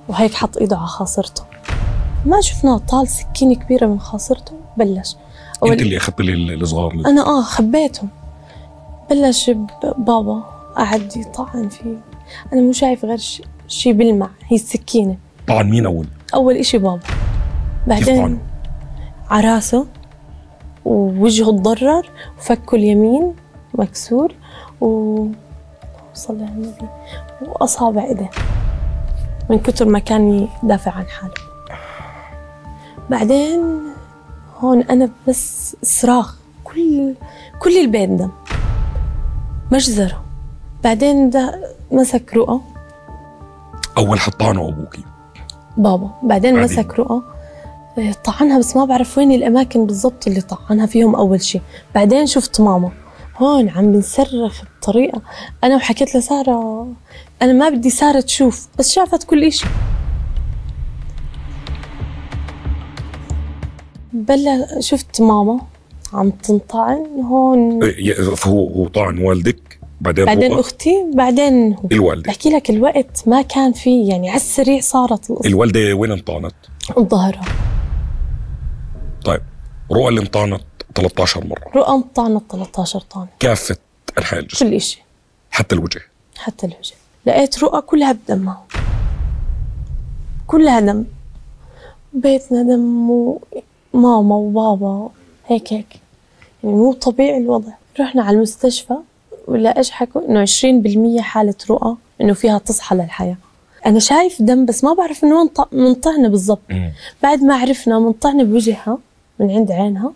وهيك 0.07 0.33
حط 0.33 0.57
إيده 0.57 0.77
على 0.77 0.87
خاصرته. 0.87 1.43
ما 2.25 2.41
شفناه 2.41 2.77
طال 2.77 3.07
سكينة 3.07 3.55
كبيرة 3.55 3.85
من 3.87 3.99
خاصرته؟ 3.99 4.53
بلش. 4.77 5.15
أول- 5.65 5.71
أنت 5.71 5.81
اللي 5.81 5.97
أخذت 5.97 6.21
لي 6.21 6.33
ال- 6.33 6.61
الصغار 6.61 6.91
أنا 6.93 7.21
آه 7.27 7.41
خبيتهم. 7.41 8.09
بلش 9.09 9.51
بابا 9.97 10.43
قعد 10.77 11.17
يطعن 11.17 11.69
فيه. 11.69 11.97
أنا 12.53 12.61
مو 12.61 12.71
شايف 12.71 13.05
غير 13.05 13.41
ش- 13.69 13.73
شي 13.75 13.93
بلمع 13.93 14.29
هي 14.47 14.55
السكينة. 14.55 15.17
طعن 15.47 15.69
مين 15.69 15.85
أول؟ 15.85 16.07
أول 16.33 16.55
إشي 16.55 16.77
بابا. 16.77 16.99
بعدين 17.87 18.21
طعن؟ 18.21 18.37
عراسه 19.29 19.85
ووجهه 20.85 21.51
تضرر 21.51 22.09
وفكه 22.37 22.75
اليمين 22.75 23.33
مكسور 23.73 24.33
و 24.81 25.25
صلى 26.13 26.43
على 26.43 26.51
النبي. 26.53 26.87
وأصابع 27.41 28.03
إيديه 28.03 28.29
من 29.49 29.59
كتر 29.59 29.85
ما 29.85 29.99
كان 29.99 30.47
يدافع 30.63 30.91
عن 30.91 31.05
حاله. 31.07 31.33
بعدين 33.09 33.59
هون 34.59 34.81
أنا 34.81 35.09
بس 35.27 35.75
صراخ. 35.83 36.35
كل 36.63 37.13
كل 37.59 37.77
البيت 37.77 38.09
دم. 38.09 38.29
مجزرة. 39.71 40.23
بعدين 40.83 41.29
ده 41.29 41.73
مسك 41.91 42.33
رؤى. 42.33 42.59
أول 43.99 44.19
حد 44.19 44.31
طعنه 44.31 44.67
ابوكي 44.67 45.03
بابا 45.77 46.09
بعدين 46.23 46.55
بعدين؟ 46.55 46.73
مسك 46.73 46.99
رؤى. 46.99 47.21
آه، 47.97 48.11
طعنها 48.23 48.59
بس 48.59 48.75
ما 48.75 48.85
بعرف 48.85 49.17
وين 49.17 49.31
الأماكن 49.31 49.85
بالضبط 49.85 50.27
اللي 50.27 50.41
طعنها 50.41 50.85
فيهم 50.85 51.15
أول 51.15 51.41
شيء 51.41 51.61
بعدين 51.95 52.25
شفت 52.25 52.61
ماما. 52.61 52.91
هون 53.37 53.69
عم 53.69 53.91
بنصرخ 53.91 54.61
بطريقة. 54.81 55.21
أنا 55.63 55.75
وحكيت 55.75 56.15
لسارة 56.15 56.87
أنا 57.41 57.53
ما 57.53 57.69
بدي 57.69 57.89
سارة 57.89 58.19
تشوف 58.19 58.67
بس 58.79 58.91
شافت 58.91 59.23
كل 59.23 59.43
إشي. 59.43 59.65
بلا 64.13 64.79
شفت 64.79 65.21
ماما 65.21 65.61
عم 66.13 66.29
تنطعن؟ 66.29 67.05
هون. 67.29 67.83
إيه، 67.83 68.13
فهو 68.13 68.67
هو 68.67 68.87
طعن 68.87 69.17
والدك؟ 69.17 69.68
بعدين 70.01 70.25
بعدين 70.25 70.53
هو 70.53 70.59
أختي 70.59 71.05
بعدين 71.13 71.73
هو. 71.73 71.87
الوالدة. 71.91 72.27
بحكي 72.27 72.49
لك 72.49 72.69
الوقت 72.69 73.23
ما 73.27 73.41
كان 73.41 73.71
فيه 73.73 74.09
يعني 74.09 74.29
على 74.29 74.37
السريع 74.37 74.81
صارت 74.81 75.29
القصة 75.29 75.49
الوالدة 75.49 75.93
وين 75.93 76.11
انطعنت؟ 76.11 76.55
ظهرها 76.99 77.45
طيب 79.25 79.41
رؤى 79.91 80.07
اللي 80.09 80.21
انطعنت 80.21 80.61
13 80.95 81.45
مرة. 81.47 81.71
رؤى 81.75 81.95
انطعنت 81.95 82.43
13 82.51 82.99
طعنة 82.99 83.27
كافة 83.39 83.77
أنحاء 84.17 84.39
الجسم. 84.39 84.65
كل 84.69 84.73
إشي. 84.73 85.03
حتى 85.51 85.75
الوجه. 85.75 86.01
حتى 86.37 86.65
الوجه. 86.65 86.93
لقيت 87.25 87.63
رؤى 87.63 87.81
كلها 87.81 88.11
بدمها. 88.11 88.63
كلها 90.47 90.79
دم. 90.79 91.03
بيتنا 92.13 92.63
دم 92.63 93.09
وماما 93.93 94.35
وبابا. 94.35 95.09
هيك 95.47 95.73
هيك. 95.73 95.87
يعني 96.63 96.75
مو 96.75 96.93
طبيعي 96.93 97.37
الوضع. 97.37 97.71
رحنا 97.99 98.23
على 98.23 98.37
المستشفى. 98.37 98.95
ولا 99.49 99.77
إيش 99.77 99.91
حكوا 99.91 100.21
انه 100.29 100.45
20% 100.45 101.19
حالة 101.21 101.53
رؤى 101.69 101.95
إنه 102.21 102.33
فيها 102.33 102.57
تصحى 102.57 102.95
للحياة. 102.95 103.37
أنا 103.85 103.99
شايف 103.99 104.41
دم 104.41 104.65
بس 104.65 104.83
ما 104.83 104.93
بعرف 104.93 105.23
من 105.25 105.33
وين 105.33 105.47
ط- 105.47 105.73
من 105.73 105.93
طعنه 105.93 106.27
بالضبط. 106.27 106.59
بعد 107.23 107.43
ما 107.43 107.55
عرفنا 107.55 107.99
من 107.99 108.11
طعنه 108.13 108.43
بوجهها 108.43 108.97
من 109.39 109.51
عند 109.51 109.71
عينها 109.71 110.11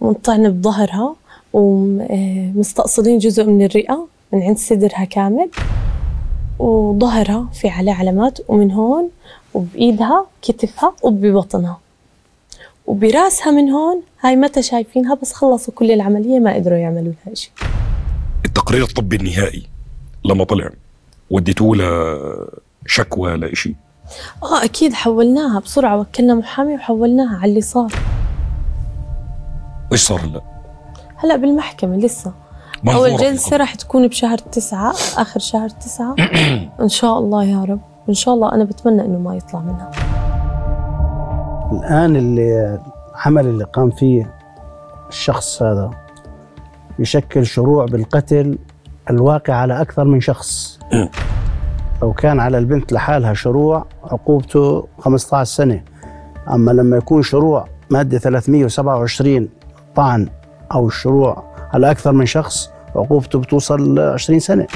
ومن 0.00 0.14
طعنه 0.14 0.48
بظهرها 0.48 1.14
ومستأصلين 1.52 3.18
جزء 3.18 3.44
من 3.44 3.64
الرئة 3.64 4.06
من 4.32 4.42
عند 4.42 4.58
صدرها 4.58 5.04
كامل 5.04 5.50
وظهرها 6.58 7.48
في 7.52 7.68
عليه 7.68 7.92
علامات 7.92 8.38
ومن 8.48 8.70
هون 8.72 9.08
وبإيدها 9.54 10.26
كتفها 10.42 10.92
وببطنها. 11.02 11.78
وبراسها 12.86 13.50
من 13.50 13.70
هون 13.70 14.02
هاي 14.20 14.36
متى 14.36 14.62
شايفينها 14.62 15.14
بس 15.22 15.32
خلصوا 15.32 15.74
كل 15.74 15.90
العملية 15.90 16.38
ما 16.40 16.54
قدروا 16.54 16.78
يعملوا 16.78 17.12
لها 17.26 17.34
شيء 17.34 17.50
التقرير 18.60 18.82
الطبي 18.82 19.16
النهائي. 19.16 19.66
لما 20.24 20.44
طلع 20.44 20.70
وديتوه 21.30 21.76
لشكوى 22.86 23.36
لإشي 23.36 23.76
آه 24.42 24.64
أكيد 24.64 24.92
حولناها 24.92 25.60
بسرعة 25.60 26.00
وكلنا 26.00 26.34
محامي 26.34 26.74
وحولناها 26.74 27.36
على 27.36 27.50
اللي 27.50 27.60
صار. 27.60 27.92
إيش 29.92 30.00
صار 30.00 30.20
هلا؟ 30.20 30.40
هلا 31.16 31.36
بالمحكمة 31.36 31.96
لسه. 31.96 32.32
أول 32.88 33.16
جلسة. 33.16 33.56
راح 33.56 33.74
تكون 33.74 34.08
بشهر 34.08 34.38
تسعة 34.38 34.90
آخر 35.16 35.40
شهر 35.40 35.68
تسعة. 35.68 36.16
إن 36.84 36.88
شاء 36.88 37.18
الله 37.18 37.44
يا 37.44 37.64
رب. 37.64 37.80
إن 38.08 38.14
شاء 38.14 38.34
الله. 38.34 38.52
أنا 38.52 38.64
بتمنى 38.64 39.04
إنه 39.04 39.18
ما 39.18 39.36
يطلع 39.36 39.60
منها. 39.60 39.90
الآن 41.72 42.16
اللي 42.16 42.80
العمل 43.14 43.46
اللي 43.46 43.64
قام 43.64 43.90
فيه 43.90 44.34
الشخص 45.08 45.62
هذا 45.62 45.90
يشكل 47.00 47.46
شروع 47.46 47.84
بالقتل 47.84 48.58
الواقع 49.10 49.54
على 49.54 49.80
أكثر 49.80 50.04
من 50.04 50.20
شخص. 50.20 50.78
لو 52.02 52.12
كان 52.12 52.40
على 52.40 52.58
البنت 52.58 52.92
لحالها 52.92 53.34
شروع 53.34 53.86
عقوبته 54.04 54.88
15 54.98 55.44
سنة. 55.44 55.82
أما 56.50 56.70
لما 56.70 56.96
يكون 56.96 57.22
شروع 57.22 57.68
مادة 57.90 58.18
327 58.18 59.48
طعن 59.96 60.28
أو 60.72 60.86
الشروع 60.86 61.44
على 61.72 61.90
أكثر 61.90 62.12
من 62.12 62.26
شخص 62.26 62.70
عقوبته 62.96 63.38
بتوصل 63.38 63.94
ل 63.94 64.00
20 64.00 64.40
سنة. 64.40 64.66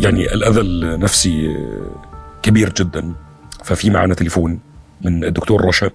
يعني 0.00 0.32
الأذى 0.34 0.60
النفسي 0.60 1.56
كبير 2.42 2.72
جدا. 2.72 3.12
ففي 3.64 3.90
معنا 3.90 4.14
تليفون 4.14 4.60
من 5.04 5.24
الدكتور 5.24 5.64
رشا. 5.64 5.90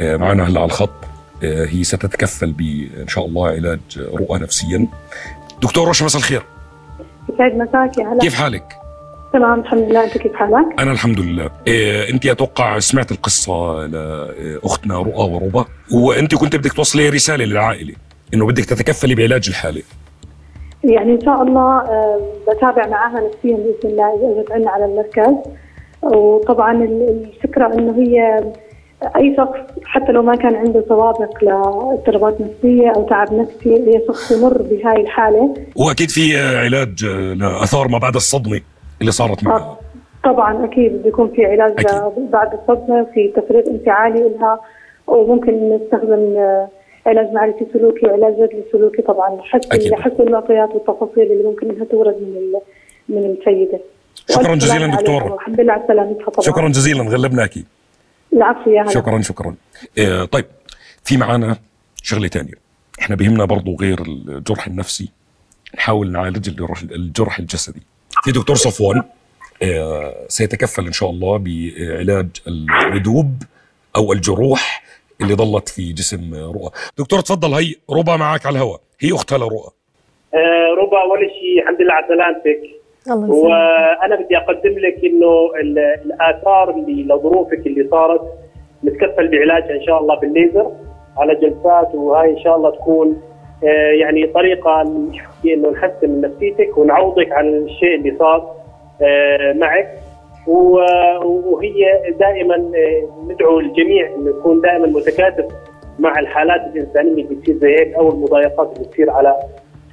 آه، 0.00 0.16
معنا 0.16 0.48
هلا 0.48 0.60
على 0.60 0.66
الخط. 0.66 1.09
هي 1.42 1.84
ستتكفل 1.84 2.52
بإن 2.52 3.08
شاء 3.08 3.26
الله 3.26 3.48
علاج 3.48 3.80
رؤى 3.98 4.38
نفسيا. 4.38 4.86
دكتور 5.62 5.88
رشا 5.88 6.04
مساء 6.04 6.18
الخير. 6.18 6.42
يسعد 7.34 7.54
مساك 7.54 7.98
يا 7.98 8.04
هلا. 8.08 8.18
كيف 8.20 8.34
حالك؟ 8.34 8.64
تمام 9.32 9.60
الحمد 9.60 9.82
لله. 9.82 10.04
أنت 10.04 10.18
كيف 10.18 10.34
حالك؟ 10.34 10.80
أنا 10.80 10.92
الحمد 10.92 11.20
لله. 11.20 11.50
إيه 11.66 12.10
أنت 12.10 12.26
أتوقع 12.26 12.78
سمعت 12.78 13.12
القصة 13.12 13.86
لأختنا 13.86 14.98
رؤى 14.98 15.32
وربا 15.32 15.64
وأنت 15.92 16.34
كنت 16.34 16.56
بدك 16.56 16.72
توصلي 16.72 17.08
رسالة 17.08 17.44
للعائلة 17.44 17.94
إنه 18.34 18.46
بدك 18.46 18.64
تتكفلي 18.64 19.14
بعلاج 19.14 19.48
الحالة. 19.48 19.82
يعني 20.84 21.12
إن 21.14 21.20
شاء 21.20 21.42
الله 21.42 21.78
آه، 21.80 22.20
بتابع 22.48 22.86
معاها 22.86 23.20
نفسيا 23.28 23.56
بإذن 23.56 23.74
الله 23.84 24.32
إذا 24.32 24.40
اجت 24.40 24.52
عنا 24.52 24.70
على 24.70 24.84
المركز. 24.84 25.34
وطبعا 26.02 26.72
ال- 26.84 27.28
الفكرة 27.34 27.74
إنه 27.74 28.02
هي 28.02 28.44
أي 29.16 29.34
شخص 29.36 29.56
حتى 29.84 30.12
لو 30.12 30.22
ما 30.22 30.36
كان 30.36 30.54
عنده 30.54 30.84
سوابق 30.88 31.44
لاضطرابات 31.44 32.40
نفسية 32.40 32.90
أو 32.96 33.02
تعب 33.08 33.32
نفسي 33.34 33.74
هي 33.74 34.02
شخص 34.08 34.30
يمر 34.32 34.62
بهاي 34.62 35.00
الحالة 35.00 35.54
وأكيد 35.76 36.10
في 36.10 36.40
علاج 36.56 37.04
لآثار 37.36 37.88
ما 37.88 37.98
بعد 37.98 38.14
الصدمة 38.14 38.60
اللي 39.00 39.12
صارت 39.12 39.44
معها 39.44 39.76
طبعا 40.24 40.64
أكيد 40.64 41.02
بيكون 41.02 41.32
في 41.36 41.46
علاج 41.46 41.72
أكيد. 41.78 42.30
بعد 42.30 42.52
الصدمة 42.52 43.06
في 43.14 43.28
تفريغ 43.36 43.62
انفعالي 43.70 44.20
لها 44.40 44.60
وممكن 45.06 45.70
نستخدم 45.76 46.36
آه، 46.36 46.68
علاج 47.06 47.32
معرفي 47.32 47.66
سلوكي 47.72 48.06
وعلاج 48.06 48.32
جدلي 48.34 48.62
سلوكي 48.72 49.02
طبعا. 49.02 49.38
حسب 49.42 49.94
حسب 49.94 50.20
المعطيات 50.20 50.68
والتفاصيل 50.74 51.32
اللي 51.32 51.44
ممكن 51.44 51.70
إنها 51.70 51.84
تورد 51.84 52.14
من 52.16 52.60
من 53.16 53.24
السيده 53.38 53.80
شكراً 54.28 54.54
جزيلاً. 54.54 54.96
عليها 54.96 55.32
والحمد 55.32 55.60
لله 55.60 55.72
على 55.72 55.82
سلامتها 55.88 56.30
طبعا 56.30 56.46
شكرا 56.46 56.68
جزيلا 56.68 57.02
غلبناكي 57.02 57.64
العفو 58.32 58.70
يا 58.70 58.82
هلا. 58.82 58.90
شكرا 58.90 59.22
شكرا. 59.22 59.54
آه، 59.98 60.24
طيب 60.24 60.44
في 61.04 61.16
معنا 61.16 61.56
شغلة 62.02 62.28
تانية. 62.28 62.54
إحنا 63.00 63.16
بهمنا 63.16 63.44
برضو 63.44 63.76
غير 63.80 64.00
الجرح 64.02 64.66
النفسي 64.66 65.08
نحاول 65.74 66.12
نعالج 66.12 66.48
الجرح, 66.48 66.82
الجرح 66.82 67.38
الجسدي. 67.38 67.82
في 68.24 68.32
دكتور 68.32 68.56
صفوان 68.56 69.02
آه، 69.62 70.26
سيتكفل 70.28 70.86
إن 70.86 70.92
شاء 70.92 71.10
الله 71.10 71.36
بعلاج 71.38 72.28
الردوب 72.48 73.42
أو 73.96 74.12
الجروح 74.12 74.82
اللي 75.20 75.34
ضلت 75.34 75.68
في 75.68 75.92
جسم 75.92 76.34
رؤى. 76.34 76.70
دكتور 76.98 77.20
تفضل. 77.20 77.54
هي 77.54 77.74
ربا 77.90 78.16
معك 78.16 78.46
على 78.46 78.58
الهواء. 78.58 78.80
هي 79.00 79.12
أختها 79.12 79.38
لرؤى. 79.38 79.70
آه، 80.34 80.82
ربا 80.82 81.02
اول 81.02 81.18
شيء. 81.18 81.62
الحمد 81.62 81.80
لله 81.82 81.92
على 81.94 82.06
سلامتك 82.08 82.79
وأنا 83.30 84.16
بدي 84.16 84.36
أقدم 84.36 84.78
لك 84.78 85.04
إنه 85.04 85.50
ال- 85.60 85.78
الآثار 85.78 86.70
اللي 86.70 87.02
لظروفك 87.14 87.66
اللي 87.66 87.88
صارت 87.90 88.20
نتكفل 88.84 89.28
بعلاجها 89.28 89.74
إن 89.76 89.82
شاء 89.82 90.00
الله 90.00 90.14
بالليزر 90.20 90.70
على 91.18 91.34
جلسات 91.34 91.94
وهاي 91.94 92.30
إن 92.30 92.38
شاء 92.38 92.56
الله 92.56 92.70
تكون 92.70 93.20
آه، 93.64 93.90
يعني 93.92 94.26
طريقة 94.26 94.82
إنه 95.44 95.70
نحسن 95.70 96.10
من 96.10 96.20
نفسيتك 96.20 96.78
ونعوضك 96.78 97.32
عن 97.32 97.48
الشيء 97.48 97.94
اللي 97.94 98.16
صار 98.18 98.50
آه، 99.02 99.52
معك. 99.52 99.88
وهي 100.46 101.84
دائما 102.20 102.54
آه، 102.54 103.08
ندعو 103.32 103.60
الجميع 103.60 104.14
إنه 104.16 104.30
يكون 104.30 104.60
دائما 104.60 104.86
متكاتف 104.86 105.44
مع 105.98 106.18
الحالات 106.18 106.60
الإنسانية 106.66 107.10
اللي 107.10 107.22
بتصير 107.22 107.54
زي 107.56 107.74
هيك 107.78 107.94
أو 107.94 108.08
المضايقات 108.08 108.72
اللي 108.76 108.88
بتصير 108.88 109.10
على 109.10 109.36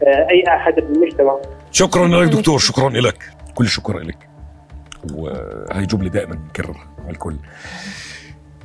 أي 0.07 0.43
أحد 0.47 0.75
بالمجتمع. 0.75 1.35
شكرا 1.77 2.07
لك 2.07 2.31
دكتور 2.31 2.59
شكرا 2.59 2.89
لك. 2.89 3.31
كل 3.55 3.65
الشكر 3.65 3.99
لك. 3.99 4.29
وهي 5.13 5.85
جملة 5.85 6.09
دائما 6.09 6.35
نكررها 6.35 6.87
مع 7.03 7.09
الكل. 7.09 7.35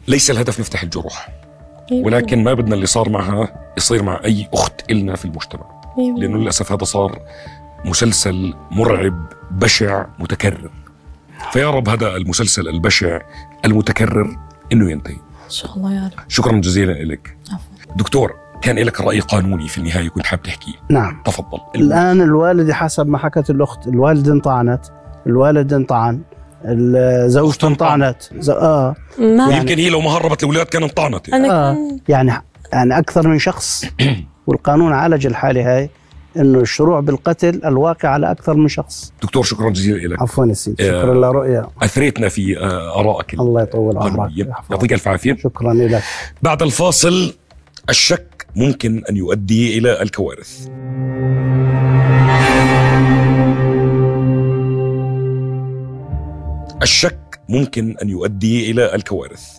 ليس 0.08 0.30
الهدف 0.30 0.60
نفتح 0.60 0.82
الجروح 0.82 1.28
ولكن 1.92 2.44
ما 2.44 2.54
بدنا 2.54 2.74
اللي 2.74 2.86
صار 2.86 3.08
معها 3.08 3.72
يصير 3.76 4.02
مع 4.02 4.20
أي 4.24 4.48
أخت 4.54 4.90
إلنا 4.90 5.16
في 5.16 5.24
المجتمع. 5.24 5.82
لأنه 6.18 6.38
للأسف 6.38 6.72
هذا 6.72 6.84
صار 6.84 7.22
مسلسل 7.84 8.54
مرعب 8.70 9.26
بشع 9.50 10.06
متكرر. 10.18 10.70
فيا 11.52 11.70
رب 11.70 11.88
هذا 11.88 12.16
المسلسل 12.16 12.68
البشع 12.68 13.20
المتكرر 13.64 14.38
إنه 14.72 14.90
ينتهي. 14.90 15.14
إن 15.44 15.50
شاء 15.50 15.76
الله 15.76 15.94
يا 15.94 16.10
رب. 16.14 16.24
شكرا 16.28 16.60
جزيلا 16.60 16.92
لك. 16.92 17.36
دكتور 17.96 18.41
كان 18.62 18.78
لك 18.78 19.00
رأي 19.00 19.20
قانوني 19.20 19.68
في 19.68 19.78
النهاية 19.78 20.08
كنت 20.08 20.26
حاب 20.26 20.42
تحكيه 20.42 20.72
نعم. 20.90 21.22
تفضل. 21.24 21.58
الآن 21.76 22.20
الوالد 22.20 22.70
حسب 22.70 23.06
ما 23.08 23.18
حكت 23.18 23.50
الأخت 23.50 23.86
الوالد 23.86 24.28
انطعنت 24.28 24.80
الوالد 25.26 25.72
انطعن 25.72 26.20
زوجته 27.26 27.68
انطعنت. 27.68 28.16
ز- 28.38 28.50
آه. 28.50 28.94
ما 29.18 29.48
ويمكن 29.48 29.78
هي 29.78 29.88
لو 29.90 30.00
ما 30.00 30.10
هربت 30.10 30.42
الأولاد 30.42 30.66
كان 30.66 30.82
انطعنت. 30.82 31.28
يعني. 31.28 31.46
أنا 31.46 31.70
آه. 31.70 31.76
يعني 32.08 32.32
يعني 32.72 32.98
أكثر 32.98 33.28
من 33.28 33.38
شخص. 33.38 33.84
والقانون 34.46 34.92
عالج 34.92 35.26
الحالة 35.26 35.76
هاي 35.76 35.90
إنه 36.36 36.60
الشروع 36.60 37.00
بالقتل 37.00 37.60
الواقع 37.64 38.08
على 38.08 38.30
أكثر 38.30 38.54
من 38.54 38.68
شخص. 38.68 39.12
دكتور 39.22 39.42
شكرا 39.42 39.70
جزيلا 39.70 40.14
لك. 40.14 40.22
عفوا 40.22 40.46
يا 40.46 40.52
سيدي. 40.54 40.90
آه. 40.90 41.02
شكرا 41.02 41.14
لرؤيا. 41.14 41.66
أثريتنا 41.82 42.28
في 42.28 42.58
آه، 42.58 43.00
آرائك 43.00 43.34
الله 43.34 43.62
يطول 43.62 43.98
عمرك. 43.98 44.30
يعطيك 44.70 44.92
ألف 44.92 45.08
عافية. 45.08 45.36
شكرا 45.36 45.74
لك. 45.74 46.02
بعد 46.42 46.62
الفاصل 46.62 47.34
الشك 47.90 48.26
ممكن 48.56 49.02
أن 49.10 49.16
يؤدي 49.16 49.78
إلى 49.78 50.02
الكوارث. 50.02 50.68
الشك 56.82 57.40
ممكن 57.48 57.96
أن 58.02 58.08
يؤدي 58.08 58.70
إلى 58.70 58.94
الكوارث. 58.94 59.58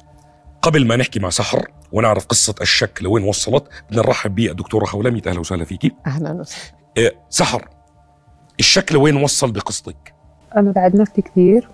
قبل 0.62 0.88
ما 0.88 0.96
نحكي 0.96 1.20
مع 1.20 1.30
سحر 1.30 1.68
ونعرف 1.92 2.26
قصة 2.26 2.56
الشك 2.62 3.00
لوين 3.02 3.24
وصلت 3.24 3.64
بدنا 3.90 4.02
نرحب 4.02 4.36
بالدكتوره 4.36 4.86
خولميت 4.86 5.28
أهلا 5.28 5.40
وسهلا 5.40 5.66
فيكي. 5.66 5.92
أهلا 6.08 6.32
وسهلا. 6.32 6.74
آه، 6.98 7.12
سحر 7.30 7.68
الشك 8.60 8.92
لوين 8.92 9.16
وصل 9.16 9.52
بقصتك؟ 9.52 10.14
أنا 10.58 10.72
بعد 10.72 10.96
نفسي 10.96 11.22
كثير. 11.22 11.68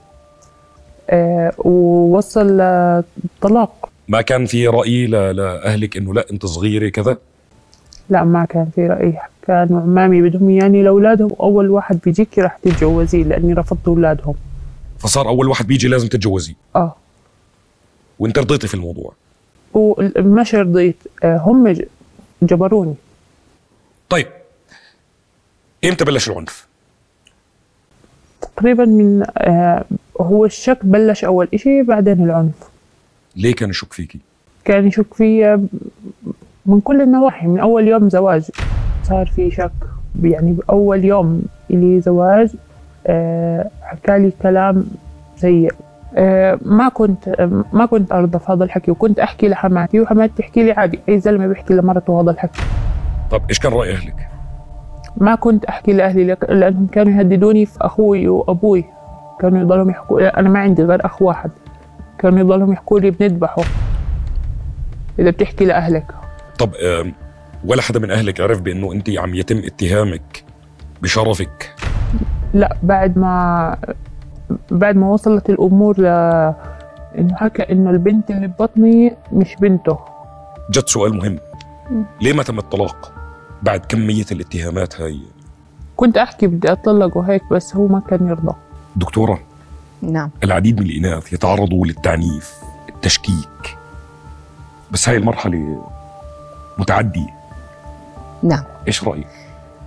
آه 1.09 1.51
ووصل 1.57 2.57
لطلاق. 2.57 3.78
ما 4.09 4.21
كان 4.21 4.45
في 4.45 4.67
رأي 4.67 5.07
لأهلك 5.07 5.97
إنه 5.97 6.13
لا 6.13 6.25
أنت 6.31 6.45
صغيرة 6.45 6.89
كذا؟ 6.89 7.17
لا 8.09 8.23
ما 8.23 8.45
كان 8.45 8.69
في 8.75 8.87
رأي. 8.87 9.13
كانوا 9.47 9.81
عمامي 9.81 10.21
بدهم 10.21 10.49
يعني 10.49 10.83
لأولادهم. 10.83 11.31
أول 11.39 11.69
واحد 11.69 11.99
بيجيكي 12.05 12.41
رح 12.41 12.57
تتجوزيه 12.57 13.23
لأني 13.23 13.53
رفضت 13.53 13.87
أولادهم. 13.87 14.33
فصار 14.99 15.27
أول 15.27 15.47
واحد 15.47 15.67
بيجي 15.67 15.87
لازم 15.87 16.07
تتجوزيه 16.07 16.53
آه. 16.75 16.95
وأنت 18.19 18.39
رضيتي 18.39 18.67
في 18.67 18.73
الموضوع؟ 18.73 19.13
ومش 19.73 20.55
رضيت 20.55 20.95
آه 21.23 21.37
هم 21.37 21.75
جبروني. 22.41 22.95
طيب. 24.09 24.27
إمتى 25.85 26.05
بلش 26.05 26.29
العنف؟ 26.29 26.67
تقريبا 28.41 28.85
من 28.85 29.25
آه 29.37 29.85
هو 30.21 30.45
الشك 30.45 30.79
بلش 30.83 31.23
أول 31.23 31.47
إشي 31.53 31.83
بعدين 31.83 32.23
العنف. 32.23 32.69
ليه 33.35 33.55
كان 33.55 33.69
يشك 33.69 33.93
فيكي؟ 33.93 34.19
كان 34.65 34.87
يشك 34.87 35.13
فيا 35.13 35.67
من 36.65 36.79
كل 36.79 37.01
النواحي 37.01 37.47
من 37.47 37.59
أول 37.59 37.87
يوم 37.87 38.09
زواج 38.09 38.49
صار 39.03 39.25
في 39.25 39.51
شك. 39.51 39.71
يعني 40.23 40.51
بأول 40.51 41.05
يوم 41.05 41.43
إلي 41.71 42.01
زواج 42.01 42.55
آه 43.07 43.69
حكالي 43.81 44.31
كلام 44.41 44.85
سيء. 45.35 45.71
آه 46.15 46.59
ما 46.61 46.89
كنت 46.89 47.49
ما 47.73 47.85
كنت 47.85 48.11
أرضى 48.11 48.39
في 48.39 48.51
هذا 48.51 48.63
الحكي 48.63 48.91
وكنت 48.91 49.19
أحكي 49.19 49.47
لحماتي 49.47 49.99
وحماتي 50.01 50.33
تحكي 50.37 50.63
لي 50.63 50.71
عادي. 50.71 50.99
أي 51.09 51.19
زلمة 51.19 51.47
بيحكي 51.47 51.73
لمرته 51.73 52.21
هذا 52.21 52.31
الحكي. 52.31 52.61
طب 53.31 53.41
إيش 53.49 53.59
كان 53.59 53.73
رأي 53.73 53.93
أهلك؟ 53.93 54.27
ما 55.17 55.35
كنت 55.35 55.65
أحكي 55.65 55.93
لأهلي 55.93 56.37
لأنهم 56.49 56.87
كانوا 56.87 57.13
يهددوني 57.13 57.65
في 57.65 57.77
أخوي 57.81 58.27
وأبوي. 58.27 58.85
كانوا 59.39 59.59
يضلهم 59.59 59.89
يحكوا 59.89 60.39
أنا 60.39 60.49
ما 60.49 60.59
عندي 60.59 60.83
غير 60.83 61.05
أخ 61.05 61.21
واحد. 61.21 61.51
كانوا 62.19 62.39
يضلهم 62.39 62.73
يحكوا 62.73 62.99
لي 62.99 63.11
بنذبحه. 63.11 63.63
إذا 65.19 65.29
بتحكي 65.29 65.65
لأهلك. 65.65 66.05
طب 66.59 66.71
ولا 67.65 67.81
حدا 67.81 67.99
من 67.99 68.11
أهلك 68.11 68.41
عرف 68.41 68.61
بأنه 68.61 68.93
أنت 68.93 69.09
عم 69.09 69.35
يتم 69.35 69.57
اتهامك 69.57 70.43
بشرفك؟ 71.01 71.75
لا 72.53 72.77
بعد 72.83 73.17
ما 73.17 73.77
بعد 74.71 74.95
ما 74.95 75.07
وصلت 75.07 75.49
الأمور 75.49 75.99
ل 75.99 76.05
إنه 77.17 77.35
حكى 77.35 77.71
إنه 77.71 77.89
البنت 77.89 78.31
اللي 78.31 78.47
ببطني 78.47 79.15
مش 79.33 79.55
بنته. 79.61 79.97
جد 80.71 80.87
سؤال 80.87 81.17
مهم. 81.17 81.39
ليه 82.21 82.33
ما 82.33 82.43
تم 82.43 82.57
الطلاق 82.59 83.13
بعد 83.63 83.79
كمية 83.79 84.25
الاتهامات 84.31 85.01
هاي؟ 85.01 85.19
كنت 85.95 86.17
أحكي 86.17 86.47
بدي 86.47 86.71
اطلق 86.71 87.17
وهيك 87.17 87.43
بس 87.51 87.75
هو 87.75 87.87
ما 87.87 87.99
كان 87.99 88.27
يرضى. 88.27 88.55
دكتورة 88.95 89.39
نعم. 90.01 90.29
العديد 90.43 90.79
من 90.79 90.85
الإناث 90.85 91.33
يتعرضوا 91.33 91.85
للتعنيف 91.85 92.53
التشكيك. 92.89 93.77
بس 94.91 95.09
هاي 95.09 95.17
المرحلة 95.17 95.85
متعدية. 96.77 97.33
نعم. 98.43 98.63
إيش 98.87 99.03
رأيك؟ 99.03 99.27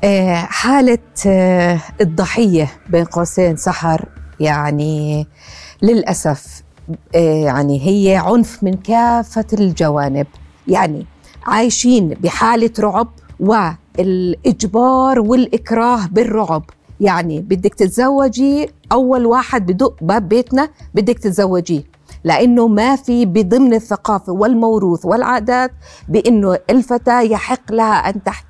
آه، 0.05 0.35
حالة 0.35 0.99
آه، 1.27 1.81
الضحية 2.01 2.71
بين 2.89 3.05
قوسين 3.05 3.57
سحر 3.57 4.09
يعني 4.41 5.27
للأسف 5.83 6.63
آه، 7.15 7.45
يعني 7.45 7.87
هي 7.87 8.17
عنف 8.17 8.65
من 8.65 8.73
كافة 8.75 9.47
الجوانب. 9.53 10.27
يعني 10.69 11.07
عايشين 11.47 12.09
بحالة 12.09 12.71
رعب 12.79 13.09
والإجبار 13.41 15.21
والإكراه 15.21 16.07
بالرعب. 16.07 16.63
يعني 17.03 17.41
بدك 17.41 17.75
تتزوجي 17.75 18.71
أول 18.93 19.27
واحد 19.27 19.73
بدق 19.73 19.95
باب 20.01 20.29
بيتنا 20.29 20.69
بدك 20.95 21.19
تتزوجيه 21.19 21.83
لأنه 22.25 22.69
ما 22.69 22.97
في 22.97 23.27
بضمن 23.27 23.75
الثقافة 23.75 24.33
والموروث 24.33 25.07
والعادات 25.07 25.71
بأنه 26.09 26.59
الفتاة 26.71 27.21
يحق 27.21 27.73
لها 27.73 28.09
أن 28.11 28.23
تحكي 28.23 28.47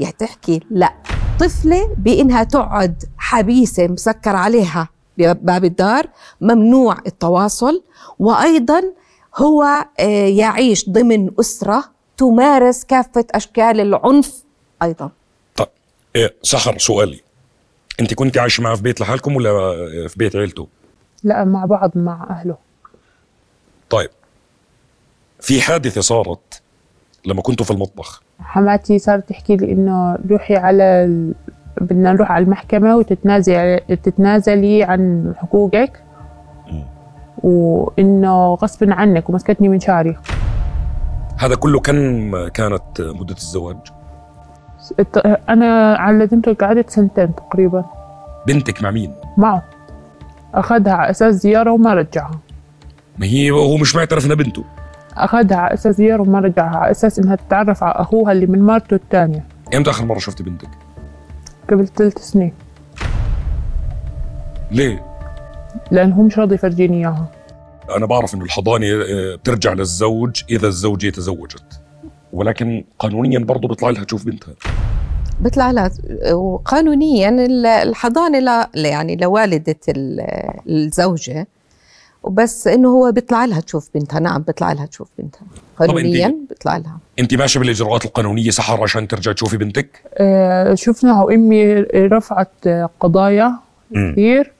يعني 0.00 0.12
تحكي. 0.18 0.60
لا 0.70 0.92
طفلة 1.40 1.94
بإنها 1.98 2.44
تقعد 2.44 3.04
حبيسة 3.18 3.86
مسكر 3.86 4.36
عليها 4.36 4.88
بباب 5.18 5.64
الدار 5.64 6.06
ممنوع 6.40 6.96
التواصل. 7.06 7.82
وأيضا 8.18 8.82
هو 9.36 9.64
آه، 10.00 10.26
يعيش 10.26 10.90
ضمن 10.90 11.30
أسرة 11.40 11.84
تمارس 12.16 12.84
كافة 12.84 13.24
أشكال 13.30 13.80
العنف 13.80 14.44
أيضا. 14.82 15.10
طيب 15.56 15.68
إيه 16.16 16.34
سحر 16.42 16.78
سؤالي. 16.78 17.20
انت 18.00 18.14
كنت 18.14 18.38
عايشة 18.38 18.62
معه 18.62 18.74
في 18.76 18.82
بيت 18.82 19.00
لحالكم 19.00 19.36
ولا 19.36 19.50
في 20.08 20.14
بيت 20.16 20.36
عيلته؟ 20.36 20.68
لا 21.24 21.44
مع 21.44 21.64
بعض 21.64 21.90
مع 21.94 22.26
أهله. 22.30 22.56
طيب. 23.90 24.10
في 25.40 25.60
حادثة 25.60 26.00
صارت 26.00 26.62
لما 27.26 27.42
كنتوا 27.42 27.66
في 27.66 27.70
المطبخ. 27.70 28.22
حماتي 28.40 28.98
صارت 28.98 29.28
تحكي 29.28 29.56
لي 29.56 29.72
إنه 29.72 30.18
روحي 30.30 30.56
على 30.56 30.82
ال... 30.82 31.34
بدنا 31.80 32.12
نروح 32.12 32.30
على 32.30 32.44
المحكمة 32.44 32.96
وتتنازلي 32.96 33.80
تتنازلي 34.02 34.82
عن 34.82 35.34
حقوقك. 35.36 36.02
وإنه 37.42 38.54
غصب 38.54 38.90
عنك 38.90 39.30
ومسكتني 39.30 39.68
من 39.68 39.80
شعري 39.80 40.16
هذا 41.38 41.54
كله 41.54 41.80
كم 41.80 42.48
كانت 42.48 43.00
مدة 43.00 43.34
الزواج؟ 43.34 43.76
أنا 45.48 45.94
على 45.94 46.24
ذمته 46.24 46.54
قعدت 46.54 46.90
سنتين 46.90 47.34
تقريبا. 47.34 47.84
بنتك 48.46 48.82
مع 48.82 48.90
مين؟ 48.90 49.14
معه. 49.36 49.64
أخذها 50.54 50.92
على 50.92 51.10
أساس 51.10 51.34
زيارة 51.34 51.70
وما 51.72 51.94
رجعها. 51.94 52.40
ما 53.18 53.26
هي 53.26 53.50
هو 53.50 53.76
مش 53.76 53.96
معترف 53.96 54.26
إنها 54.26 54.36
بنته. 54.36 54.64
أخذها 55.16 55.56
على 55.56 55.74
أساس 55.74 55.96
زيارة 55.96 56.22
وما 56.22 56.38
رجعها 56.40 56.76
على 56.76 56.90
أساس 56.90 57.18
إنها 57.18 57.36
تتعرف 57.36 57.84
على 57.84 57.94
أخوها 57.94 58.32
اللي 58.32 58.46
من 58.46 58.62
مرته 58.62 58.94
الثانية. 58.94 59.44
إمتى 59.74 59.90
آخر 59.90 60.04
مرة 60.04 60.18
شفت 60.18 60.42
بنتك؟ 60.42 60.68
قبل 61.70 61.88
ثلاث 61.88 62.18
سنين. 62.18 62.52
ليه؟ 64.70 65.06
لأن 65.90 66.12
هو 66.12 66.22
مش 66.22 66.38
راضي 66.38 66.54
يفرجيني 66.54 66.96
إياها. 66.96 67.26
أنا 67.96 68.06
بعرف 68.06 68.34
إنه 68.34 68.44
الحضانة 68.44 68.86
آه، 68.86 69.36
بترجع 69.36 69.72
للزوج 69.72 70.42
إذا 70.50 70.66
الزوجة 70.66 71.10
تزوجت. 71.10 71.80
ولكن 72.32 72.84
قانونيا 72.98 73.38
برضه 73.38 73.68
بيطلع 73.68 73.90
لها 73.90 74.04
تشوف 74.04 74.24
بنتها. 74.26 74.54
بيطلع 75.40 75.70
لها. 75.70 75.90
وقانونيا 76.32 77.28
ال- 77.28 77.66
الحضانة 77.66 78.38
لا 78.38 78.68
يعني 78.74 79.16
لوالدة 79.16 79.76
ال- 79.88 80.26
الزوجة. 80.68 81.46
وبس 82.22 82.66
إنه 82.66 82.88
هو 82.88 83.12
بيطلع 83.12 83.44
لها 83.44 83.60
تشوف 83.60 83.88
بنتها. 83.94 84.20
نعم 84.20 84.42
بيطلع 84.42 84.72
لها 84.72 84.86
تشوف 84.86 85.08
بنتها. 85.18 85.42
قانونيا 85.78 86.36
بيطلع 86.48 86.76
لها. 86.76 86.98
أنت 87.18 87.34
ماشية 87.34 87.60
بالإجراءات 87.60 88.04
القانونية 88.04 88.50
سحر 88.50 88.82
عشان 88.82 89.08
ترجع 89.08 89.32
تشوفي 89.32 89.56
بنتك؟ 89.56 90.02
آه، 90.14 90.74
شفنا 90.74 91.22
وامي 91.22 91.74
رفعت 91.94 92.68
قضايا. 93.00 93.52
كثير 94.12 94.52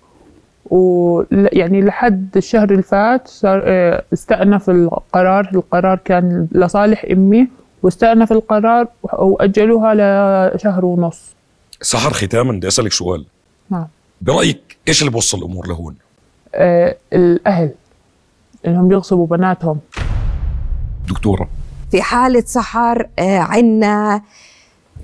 و 0.70 1.22
يعني 1.30 1.80
لحد 1.80 2.36
الشهر 2.36 2.70
اللي 2.70 2.82
فات 2.82 3.28
صار 3.28 3.62
آه، 3.66 4.04
استأنف 4.12 4.70
القرار. 4.70 5.50
القرار 5.54 5.98
كان 6.04 6.48
لصالح 6.52 7.04
أمي 7.12 7.48
واستأنف 7.82 8.32
القرار 8.32 8.86
وأجلوها 9.02 9.94
لشهر 10.54 10.84
ونص. 10.84 11.20
سحر 11.82 12.12
ختاما. 12.12 12.52
بدي 12.52 12.68
أسألك 12.68 12.92
سؤال. 12.92 13.24
نعم. 13.70 13.86
برأيك 14.20 14.76
إيش 14.88 15.00
اللي 15.00 15.12
بوصل 15.12 15.38
الأمور 15.38 15.68
لهون؟ 15.68 15.94
آه، 16.54 16.96
الأهل 17.12 17.70
إنهم 18.66 18.92
يغصبوا 18.92 19.26
بناتهم. 19.26 19.78
دكتورة. 21.08 21.48
في 21.90 22.02
حالة 22.02 22.40
سحر 22.46 23.08
آه، 23.18 23.38
عنا 23.38 24.22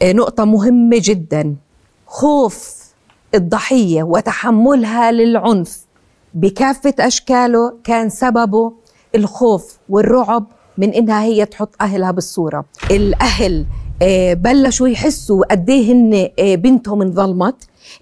آه، 0.02 0.12
نقطة 0.12 0.44
مهمة 0.44 0.96
جدا. 1.02 1.54
خوف. 2.06 2.81
الضحية 3.34 4.02
وتحملها 4.02 5.12
للعنف 5.12 5.78
بكافة 6.34 6.94
أشكاله 7.00 7.74
كان 7.84 8.08
سببه 8.10 8.72
الخوف 9.14 9.78
والرعب 9.88 10.46
من 10.78 10.90
إنها 10.90 11.22
هي 11.22 11.44
تحط 11.46 11.74
أهلها 11.80 12.10
بالصورة. 12.10 12.64
الأهل 12.90 13.66
آه، 14.02 14.34
بلشوا 14.34 14.88
يحسوا 14.88 15.44
قد 15.50 15.70
إيه 15.70 15.92
هن 15.92 16.28
آه، 16.38 16.54
بنتهم 16.54 17.02
انظلمت. 17.02 17.54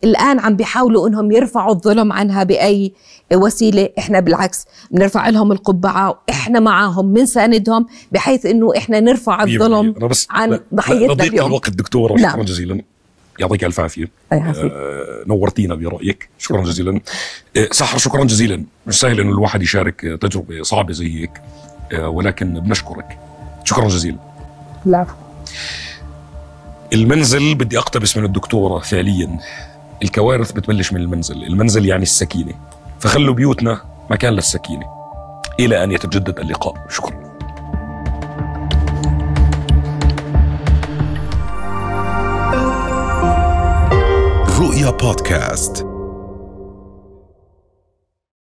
الآن 0.05 0.39
عم 0.39 0.57
بيحاولوا 0.57 1.09
إنهم 1.09 1.33
يرفعوا 1.33 1.75
الظلم 1.75 2.13
عنها 2.13 2.45
بأي 2.45 2.93
وسيلة. 3.35 3.89
إحنا 3.99 4.21
بالعكس 4.21 4.67
بنرفع 4.91 5.29
لهم 5.29 5.53
القبعة 5.53 6.23
وإحنا 6.29 6.61
معاهم 6.61 7.13
بنساندهم 7.13 7.87
بحيث 8.13 8.47
إنه 8.47 8.73
إحنا 8.77 9.01
نرفع 9.01 9.43
الظلم 9.43 9.95
عن 10.31 10.61
ضحيتنا 10.75 11.25
اليوم. 11.25 11.47
الوقت 11.47 11.71
دكتورة 11.71 12.17
شكرا 12.17 12.23
نعم. 12.23 12.43
جزيلا. 12.43 12.83
يعطيك 13.41 13.65
ألف 13.65 13.81
عافية. 13.81 14.09
آه، 14.33 15.25
نورتينا 15.27 15.75
برأيك. 15.75 16.29
شكرا 16.39 16.65
جزيلا. 16.65 17.01
آه، 17.57 17.69
سحر 17.73 17.99
شكرا 17.99 18.25
جزيلا. 18.25 18.65
مش 18.87 19.01
سهل 19.01 19.21
إنه 19.21 19.31
الواحد 19.31 19.63
يشارك 19.63 20.05
آه، 20.05 20.17
تجربة 20.17 20.63
صعبة 20.63 20.93
زي 20.93 21.21
هيك. 21.21 21.31
آه، 21.93 22.09
ولكن 22.09 22.61
بنشكرك. 22.61 23.19
شكرا 23.65 23.89
جزيلا. 23.89 24.19
العفو. 24.87 25.15
المنزل 26.93 27.55
بدي 27.55 27.79
أقتبس 27.79 28.17
من 28.17 28.25
الدكتورة 28.25 28.79
فعليا. 28.79 29.39
الكوارث 30.03 30.53
بتبلش 30.53 30.93
من 30.93 31.01
المنزل. 31.01 31.45
المنزل 31.45 31.87
يعني 31.87 32.03
السكينة. 32.03 32.55
فخلوا 33.01 33.35
بيوتنا 33.35 33.81
مكان 34.11 34.33
للسكينة. 34.33 34.87
إلى 35.61 35.85
أن 35.85 35.93
يتجدد 35.93 36.39
اللقاء. 36.39 36.87
شكرا. 36.91 37.30
رؤيا 44.71 44.91
بودكاست 44.91 45.90